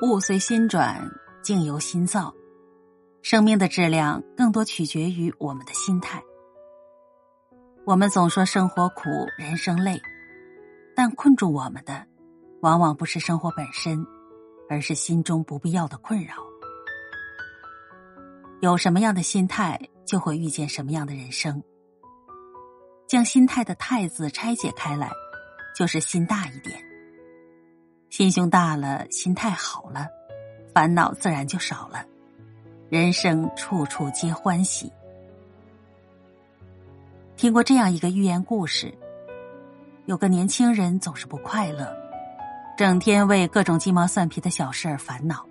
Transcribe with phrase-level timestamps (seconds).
[0.00, 1.10] 物随心转，
[1.42, 2.32] 境由心造。
[3.20, 6.22] 生命的质量更多取决于我们的心态。
[7.84, 10.00] 我们总说生活苦，人生累，
[10.94, 12.06] 但困住我们的，
[12.60, 14.06] 往往不是生活本身，
[14.68, 16.34] 而是心中不必要的困扰。
[18.60, 21.60] 有什么样的心态，就会遇见什么样的人生。
[23.08, 25.10] 将心态的“态”字拆解开来，
[25.74, 26.87] 就是心大一点。
[28.10, 30.08] 心胸大了，心态好了，
[30.74, 32.04] 烦恼自然就少了，
[32.88, 34.90] 人生处处皆欢喜。
[37.36, 38.92] 听过这样一个寓言故事：
[40.06, 41.94] 有个年轻人总是不快乐，
[42.76, 45.46] 整天为各种鸡毛蒜皮的小事而烦恼。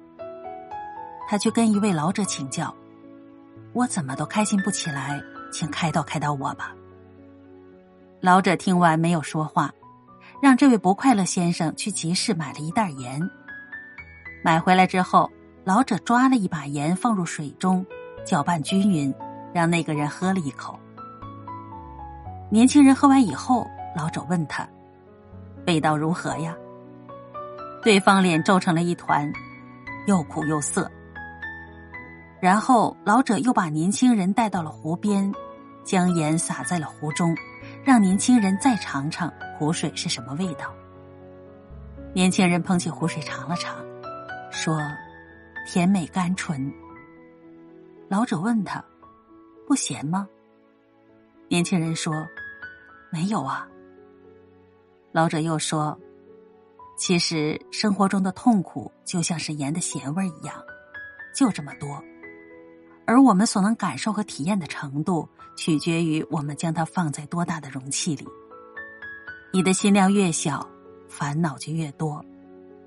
[1.30, 2.74] 他去跟一位老者请教
[3.74, 5.22] ：“我怎么都开心不起来，
[5.54, 6.74] 请开导开导我吧。”
[8.20, 9.72] 老者听完没有说话。
[10.42, 13.20] 让这位不快乐先生去集市买了一袋盐。
[14.44, 15.30] 买回来之后，
[15.64, 17.86] 老者抓了一把盐放入水中，
[18.24, 19.14] 搅拌均匀，
[19.54, 20.80] 让那个人喝了一口。
[22.50, 24.66] 年轻人喝完以后，老者问他
[25.68, 26.56] ：“味道如何呀？”
[27.84, 29.32] 对方脸皱成了一团，
[30.06, 30.90] 又苦又涩。
[32.40, 35.34] 然后老者又把年轻人带到了湖边，
[35.84, 37.36] 将盐撒在了湖中，
[37.88, 39.34] 让年轻人再尝尝。
[39.58, 40.76] 湖水是什么味道？
[42.14, 43.78] 年轻人捧起湖水尝了尝，
[44.52, 44.78] 说
[45.66, 46.70] ：“甜美甘醇。”
[48.10, 48.84] 老者问他
[49.66, 50.28] ：“不咸吗？”
[51.48, 52.14] 年轻人说
[53.10, 53.66] ：“没有啊。”
[55.14, 55.98] 老者又说
[57.00, 60.62] ：“其实生活中的痛苦就像是盐的咸味一样，
[61.34, 62.04] 就这么多，
[63.08, 68.28] 而我们所能感受和体验的程度，取决于我们将它放在多大的容器里。”
[69.54, 70.70] 你的心量越小，
[71.08, 72.22] 烦恼就越多；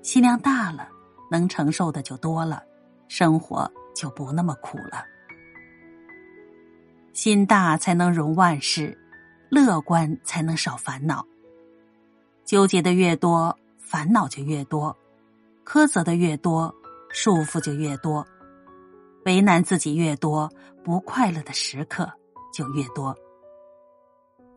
[0.03, 0.87] 心量大了，
[1.29, 2.63] 能承受的就多了，
[3.07, 5.03] 生活就不那么苦了。
[7.13, 8.97] 心大才能容万事，
[9.49, 11.25] 乐观才能少烦恼。
[12.45, 14.95] 纠结的越多，烦恼就越多；
[15.65, 16.73] 苛责的越多，
[17.09, 18.23] 束缚就越多；
[19.25, 20.49] 为难自己越多，
[20.83, 22.11] 不快乐的时刻
[22.53, 23.15] 就越多。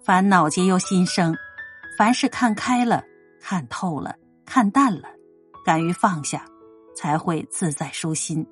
[0.03, 1.35] 烦恼皆由心生。
[1.97, 3.05] 凡事看开了，
[3.41, 5.09] 看透了，看淡了，
[5.65, 6.45] 敢于放下，
[6.97, 8.45] 才会自在舒心。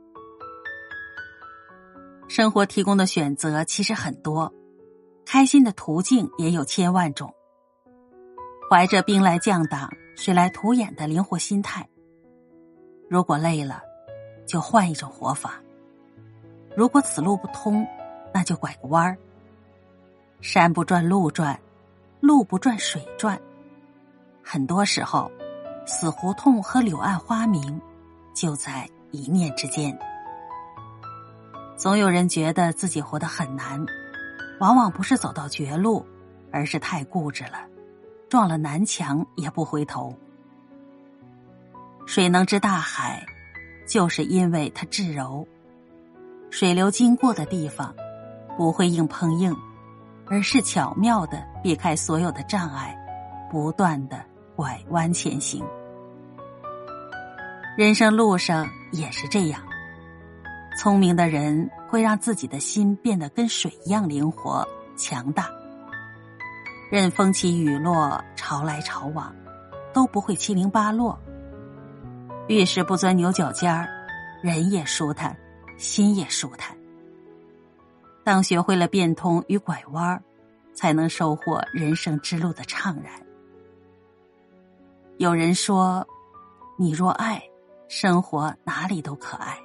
[2.29, 4.55] 生活提供的选择其实很多，
[5.27, 7.35] 开心的途径也有千万种。
[8.71, 11.89] 怀着兵来将挡，水来土掩的灵活心态，
[13.11, 13.83] 如果累了，
[14.47, 15.51] 就换一种活法；
[16.77, 17.87] 如果此路不通，
[18.33, 19.17] 那就拐个弯儿。
[20.41, 21.59] 山不转路转。
[22.21, 23.37] 路不转水转，
[24.45, 25.29] 很多时候，
[25.85, 27.81] 死胡同和柳暗花明
[28.33, 29.99] 就在一念之间。
[31.77, 33.85] 总有人觉得自己活得很难，
[34.61, 36.07] 往往不是走到绝路，
[36.53, 37.67] 而是太固执了，
[38.29, 40.17] 撞了南墙也不回头。
[42.07, 43.27] 水能知大海，
[43.85, 45.45] 就是因为它至柔。
[46.53, 47.95] 水流经过的地方，
[48.59, 49.57] 不会硬碰硬。
[50.27, 52.97] 而是巧妙的避开所有的障碍，
[53.51, 54.23] 不断的
[54.55, 55.63] 拐弯前行。
[57.77, 59.61] 人生路上也是这样，
[60.79, 65.51] 聪明的人会让自己的心变得跟水一样灵活强大，
[66.91, 69.35] 任风起雨落、潮来潮往，
[69.93, 71.19] 都不会七零八落。
[72.47, 73.87] 遇事不钻牛角尖儿，
[74.41, 75.37] 人也舒坦，
[75.83, 76.77] 心也舒坦。
[78.23, 80.23] 当学会了变通与拐弯儿
[80.73, 83.13] 才能收获人生之路的畅然。
[85.19, 86.07] 有人说
[86.79, 87.43] ：“你若爱，
[87.89, 89.57] 生活哪里都可爱；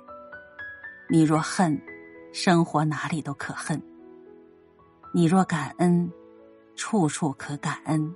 [1.07, 1.79] 你若恨，
[2.33, 3.79] 生活哪里都可恨；
[5.13, 6.11] 你若感恩，
[6.75, 8.11] 处处可感恩；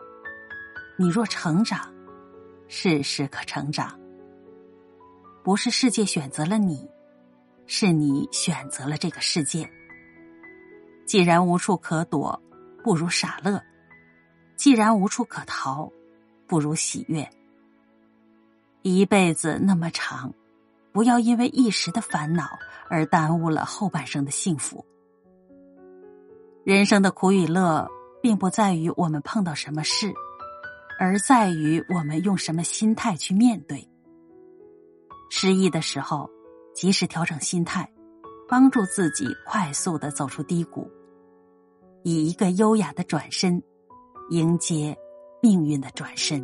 [0.97, 1.87] 你若成长，
[2.67, 3.95] 事事可成长。
[5.43, 6.89] 不是世界选择了你，
[7.73, 9.65] 是你选择了这个世界。”
[11.07, 12.41] 既然无处可躲，
[12.83, 13.61] 不如傻乐；
[14.57, 15.89] 既然无处可逃，
[16.47, 17.25] 不如喜悦。
[18.81, 20.33] 一辈子那么长，
[20.91, 22.59] 不要因为一时的烦恼
[22.89, 24.85] 而耽误了后半生的幸福。
[26.65, 27.89] 人生的苦与乐，
[28.21, 30.13] 并不在于我们碰到什么事，
[30.99, 33.87] 而在于我们用什么心态去面对。
[35.29, 36.29] 失意的时候，
[36.73, 37.91] 及时调整心态，
[38.47, 40.89] 帮助自己快速的走出低谷。
[42.03, 43.61] 以一个优雅的转身，
[44.29, 44.97] 迎接
[45.41, 46.43] 命运的转身。